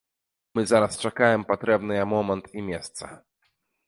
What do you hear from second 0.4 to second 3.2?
Мы зараз чакаем патрэбныя момант і месца.